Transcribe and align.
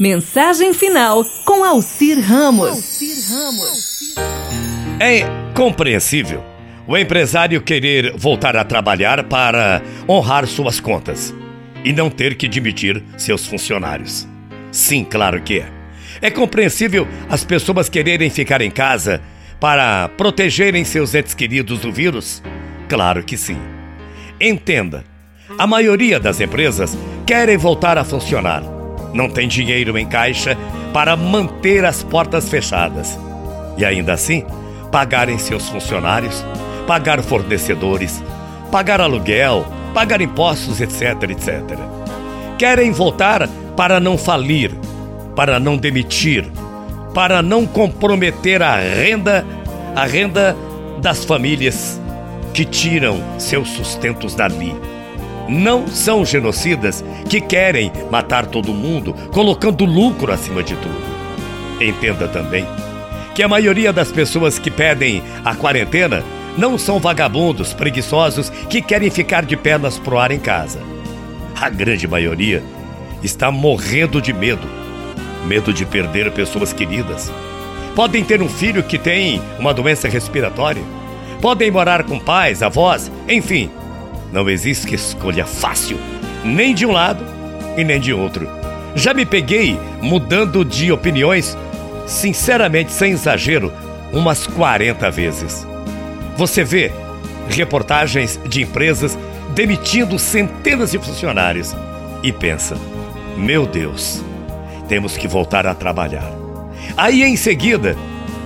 Mensagem 0.00 0.72
final 0.72 1.22
com 1.44 1.62
Alcir 1.62 2.18
Ramos. 2.18 3.04
É 4.98 5.26
compreensível 5.54 6.42
o 6.88 6.96
empresário 6.96 7.60
querer 7.60 8.16
voltar 8.16 8.56
a 8.56 8.64
trabalhar 8.64 9.24
para 9.24 9.82
honrar 10.08 10.46
suas 10.46 10.80
contas 10.80 11.34
e 11.84 11.92
não 11.92 12.08
ter 12.08 12.34
que 12.36 12.48
demitir 12.48 13.04
seus 13.18 13.46
funcionários. 13.46 14.26
Sim, 14.72 15.04
claro 15.04 15.42
que 15.42 15.58
é. 15.58 15.68
É 16.22 16.30
compreensível 16.30 17.06
as 17.28 17.44
pessoas 17.44 17.90
quererem 17.90 18.30
ficar 18.30 18.62
em 18.62 18.70
casa 18.70 19.20
para 19.60 20.08
protegerem 20.16 20.82
seus 20.82 21.14
entes 21.14 21.34
queridos 21.34 21.80
do 21.80 21.92
vírus? 21.92 22.42
Claro 22.88 23.22
que 23.22 23.36
sim. 23.36 23.58
Entenda, 24.40 25.04
a 25.58 25.66
maioria 25.66 26.18
das 26.18 26.40
empresas 26.40 26.96
querem 27.26 27.58
voltar 27.58 27.98
a 27.98 28.04
funcionar. 28.04 28.79
Não 29.12 29.28
tem 29.28 29.48
dinheiro 29.48 29.98
em 29.98 30.06
caixa 30.06 30.56
para 30.92 31.16
manter 31.16 31.84
as 31.84 32.02
portas 32.02 32.48
fechadas. 32.48 33.18
E 33.76 33.84
ainda 33.84 34.12
assim, 34.12 34.44
pagarem 34.90 35.38
seus 35.38 35.68
funcionários, 35.68 36.44
pagar 36.86 37.22
fornecedores, 37.22 38.22
pagar 38.70 39.00
aluguel, 39.00 39.66
pagar 39.94 40.20
impostos, 40.20 40.80
etc, 40.80 41.30
etc. 41.30 41.78
Querem 42.58 42.92
voltar 42.92 43.48
para 43.76 43.98
não 43.98 44.18
falir, 44.18 44.72
para 45.34 45.58
não 45.58 45.76
demitir, 45.76 46.46
para 47.14 47.42
não 47.42 47.66
comprometer 47.66 48.62
a 48.62 48.76
renda, 48.76 49.44
a 49.96 50.04
renda 50.04 50.56
das 51.00 51.24
famílias 51.24 52.00
que 52.52 52.64
tiram 52.64 53.22
seus 53.38 53.68
sustentos 53.70 54.34
dali. 54.34 54.74
Não 55.48 55.88
são 55.88 56.24
genocidas 56.24 57.04
que 57.28 57.40
querem 57.40 57.90
matar 58.10 58.46
todo 58.46 58.72
mundo, 58.72 59.14
colocando 59.32 59.84
lucro 59.84 60.32
acima 60.32 60.62
de 60.62 60.74
tudo. 60.76 61.10
Entenda 61.80 62.28
também 62.28 62.66
que 63.34 63.42
a 63.42 63.48
maioria 63.48 63.92
das 63.92 64.12
pessoas 64.12 64.58
que 64.58 64.70
pedem 64.70 65.22
a 65.44 65.54
quarentena 65.54 66.22
não 66.58 66.76
são 66.76 66.98
vagabundos 66.98 67.72
preguiçosos 67.72 68.50
que 68.68 68.82
querem 68.82 69.10
ficar 69.10 69.44
de 69.44 69.56
pernas 69.56 69.98
pro 69.98 70.18
ar 70.18 70.30
em 70.30 70.38
casa. 70.38 70.80
A 71.58 71.68
grande 71.68 72.06
maioria 72.06 72.62
está 73.22 73.50
morrendo 73.50 74.20
de 74.20 74.32
medo. 74.32 74.66
Medo 75.46 75.72
de 75.72 75.86
perder 75.86 76.30
pessoas 76.32 76.72
queridas. 76.72 77.32
Podem 77.94 78.24
ter 78.24 78.42
um 78.42 78.48
filho 78.48 78.82
que 78.82 78.98
tem 78.98 79.40
uma 79.58 79.72
doença 79.72 80.08
respiratória. 80.08 80.82
Podem 81.40 81.70
morar 81.70 82.04
com 82.04 82.18
pais, 82.18 82.62
avós, 82.62 83.10
enfim. 83.28 83.70
Não 84.32 84.48
existe 84.48 84.94
escolha 84.94 85.44
fácil, 85.44 85.98
nem 86.44 86.74
de 86.74 86.86
um 86.86 86.92
lado 86.92 87.24
e 87.76 87.84
nem 87.84 88.00
de 88.00 88.12
outro. 88.12 88.48
Já 88.94 89.14
me 89.14 89.24
peguei 89.24 89.78
mudando 90.00 90.64
de 90.64 90.90
opiniões, 90.90 91.56
sinceramente, 92.06 92.92
sem 92.92 93.12
exagero, 93.12 93.72
umas 94.12 94.46
40 94.46 95.10
vezes. 95.10 95.66
Você 96.36 96.64
vê 96.64 96.92
reportagens 97.48 98.38
de 98.48 98.62
empresas 98.62 99.18
demitindo 99.54 100.18
centenas 100.18 100.90
de 100.90 100.98
funcionários 100.98 101.74
e 102.22 102.32
pensa: 102.32 102.76
meu 103.36 103.66
Deus, 103.66 104.22
temos 104.88 105.16
que 105.16 105.28
voltar 105.28 105.66
a 105.66 105.74
trabalhar. 105.74 106.30
Aí 106.96 107.22
em 107.22 107.36
seguida, 107.36 107.96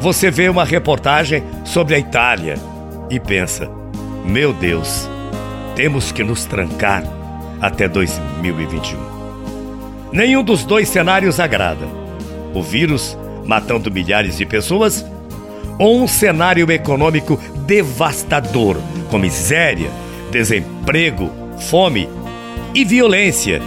você 0.00 0.30
vê 0.30 0.48
uma 0.48 0.64
reportagem 0.64 1.42
sobre 1.64 1.94
a 1.94 1.98
Itália 1.98 2.54
e 3.10 3.20
pensa: 3.20 3.70
meu 4.24 4.52
Deus, 4.52 5.08
temos 5.74 6.12
que 6.12 6.22
nos 6.22 6.44
trancar 6.44 7.02
até 7.60 7.88
2021. 7.88 8.98
Nenhum 10.12 10.42
dos 10.42 10.64
dois 10.64 10.88
cenários 10.88 11.40
agrada. 11.40 11.86
O 12.54 12.62
vírus 12.62 13.16
matando 13.46 13.90
milhares 13.90 14.36
de 14.36 14.44
pessoas 14.44 15.04
ou 15.78 16.02
um 16.02 16.06
cenário 16.06 16.70
econômico 16.70 17.40
devastador, 17.66 18.76
com 19.10 19.18
miséria, 19.18 19.90
desemprego, 20.30 21.30
fome 21.58 22.08
e 22.74 22.84
violência, 22.84 23.62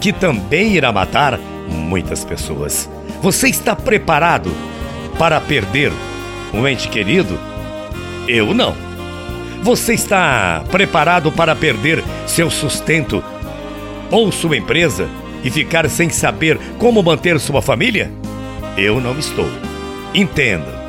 que 0.00 0.12
também 0.12 0.74
irá 0.74 0.92
matar 0.92 1.38
muitas 1.68 2.24
pessoas. 2.24 2.88
Você 3.20 3.48
está 3.48 3.74
preparado 3.74 4.50
para 5.18 5.40
perder 5.40 5.92
um 6.52 6.66
ente 6.66 6.88
querido? 6.88 7.38
Eu 8.28 8.54
não. 8.54 8.91
Você 9.62 9.94
está 9.94 10.64
preparado 10.72 11.30
para 11.30 11.54
perder 11.54 12.02
seu 12.26 12.50
sustento 12.50 13.22
ou 14.10 14.32
sua 14.32 14.56
empresa 14.56 15.08
e 15.44 15.52
ficar 15.52 15.88
sem 15.88 16.10
saber 16.10 16.58
como 16.78 17.00
manter 17.00 17.38
sua 17.38 17.62
família? 17.62 18.10
Eu 18.76 19.00
não 19.00 19.16
estou. 19.16 19.48
Entenda. 20.12 20.82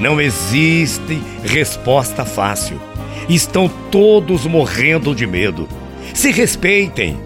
Não 0.00 0.20
existe 0.20 1.22
resposta 1.44 2.24
fácil. 2.24 2.80
Estão 3.28 3.68
todos 3.92 4.44
morrendo 4.44 5.14
de 5.14 5.24
medo. 5.24 5.68
Se 6.12 6.32
respeitem. 6.32 7.16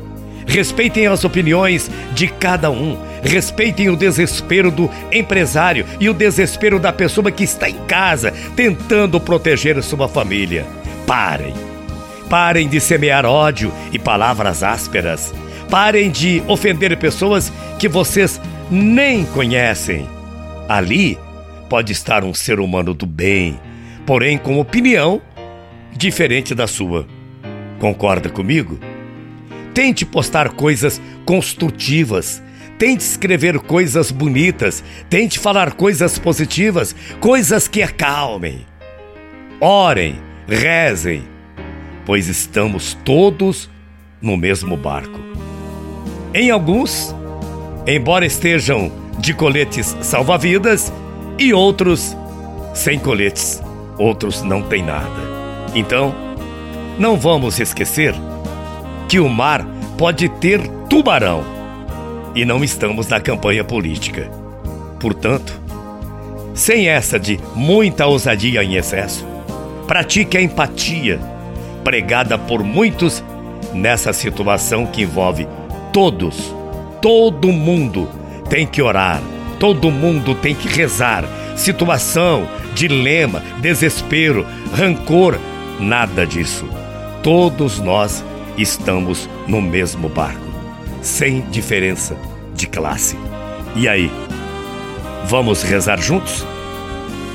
Respeitem 0.46 1.06
as 1.06 1.24
opiniões 1.24 1.90
de 2.12 2.28
cada 2.28 2.70
um. 2.70 2.98
Respeitem 3.24 3.88
o 3.88 3.96
desespero 3.96 4.70
do 4.70 4.90
empresário 5.10 5.86
e 5.98 6.08
o 6.10 6.14
desespero 6.14 6.78
da 6.78 6.92
pessoa 6.92 7.32
que 7.32 7.42
está 7.42 7.68
em 7.68 7.78
casa 7.86 8.32
tentando 8.54 9.18
proteger 9.18 9.82
sua 9.82 10.06
família. 10.06 10.66
Parem. 11.06 11.54
Parem 12.28 12.68
de 12.68 12.80
semear 12.80 13.24
ódio 13.24 13.72
e 13.92 13.98
palavras 13.98 14.62
ásperas. 14.62 15.32
Parem 15.70 16.10
de 16.10 16.42
ofender 16.46 16.96
pessoas 16.98 17.50
que 17.78 17.88
vocês 17.88 18.40
nem 18.70 19.24
conhecem. 19.24 20.06
Ali 20.68 21.18
pode 21.68 21.92
estar 21.92 22.24
um 22.24 22.34
ser 22.34 22.60
humano 22.60 22.92
do 22.92 23.06
bem, 23.06 23.58
porém 24.04 24.36
com 24.36 24.60
opinião 24.60 25.20
diferente 25.96 26.54
da 26.54 26.66
sua. 26.66 27.06
Concorda 27.80 28.28
comigo? 28.28 28.78
Tente 29.72 30.04
postar 30.04 30.50
coisas 30.50 31.00
construtivas. 31.24 32.42
Tente 32.78 33.04
escrever 33.04 33.58
coisas 33.60 34.10
bonitas. 34.10 34.82
Tente 35.08 35.38
falar 35.38 35.74
coisas 35.74 36.18
positivas, 36.18 36.94
coisas 37.20 37.68
que 37.68 37.82
acalmem. 37.82 38.66
Orem, 39.60 40.18
rezem, 40.48 41.22
pois 42.04 42.28
estamos 42.28 42.98
todos 43.04 43.70
no 44.20 44.36
mesmo 44.36 44.76
barco. 44.76 45.18
Em 46.34 46.50
alguns, 46.50 47.14
embora 47.86 48.26
estejam 48.26 48.90
de 49.18 49.32
coletes 49.32 49.96
salva-vidas, 50.00 50.92
e 51.38 51.52
outros 51.52 52.16
sem 52.74 52.98
coletes, 52.98 53.62
outros 53.98 54.42
não 54.42 54.62
têm 54.62 54.82
nada. 54.82 55.08
Então, 55.74 56.14
não 56.98 57.16
vamos 57.16 57.58
esquecer 57.60 58.14
que 59.08 59.18
o 59.18 59.28
mar 59.28 59.64
pode 59.96 60.28
ter 60.28 60.60
tubarão 60.88 61.53
e 62.34 62.44
não 62.44 62.62
estamos 62.64 63.08
na 63.08 63.20
campanha 63.20 63.64
política. 63.64 64.30
Portanto, 65.00 65.60
sem 66.54 66.88
essa 66.88 67.18
de 67.18 67.38
muita 67.54 68.06
ousadia 68.06 68.62
em 68.62 68.76
excesso, 68.76 69.26
pratique 69.86 70.36
a 70.36 70.42
empatia 70.42 71.20
pregada 71.82 72.38
por 72.38 72.62
muitos 72.62 73.22
nessa 73.72 74.12
situação 74.12 74.86
que 74.86 75.02
envolve 75.02 75.46
todos, 75.92 76.54
todo 77.00 77.52
mundo 77.52 78.08
tem 78.48 78.66
que 78.66 78.80
orar 78.80 79.20
Todo 79.58 79.90
mundo 79.90 80.34
tem 80.34 80.54
que 80.54 80.68
rezar. 80.68 81.24
Situação, 81.56 82.46
dilema, 82.74 83.42
desespero, 83.60 84.46
rancor, 84.74 85.38
nada 85.80 86.26
disso. 86.26 86.68
Todos 87.22 87.78
nós 87.80 88.24
estamos 88.58 89.28
no 89.46 89.62
mesmo 89.62 90.08
barco, 90.08 90.44
sem 91.04 91.42
diferença 91.50 92.16
de 92.54 92.66
classe. 92.66 93.16
E 93.76 93.86
aí? 93.86 94.10
Vamos 95.26 95.62
rezar 95.62 96.00
juntos? 96.00 96.44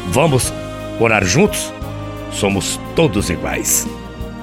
Vamos 0.08 0.52
orar 1.00 1.24
juntos? 1.24 1.72
Somos 2.32 2.80
todos 2.96 3.30
iguais. 3.30 3.88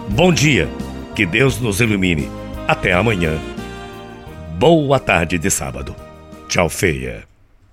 Bom 0.09 0.33
dia, 0.33 0.69
que 1.15 1.27
Deus 1.27 1.61
nos 1.61 1.81
ilumine. 1.81 2.31
Até 2.69 2.93
amanhã. 2.93 3.39
Boa 4.59 4.99
tarde 4.99 5.39
de 5.39 5.51
sábado. 5.51 5.95
Tchau, 6.49 6.69
feia. 6.69 7.36